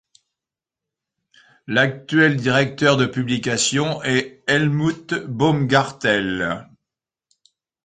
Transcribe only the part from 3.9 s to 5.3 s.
est Helmut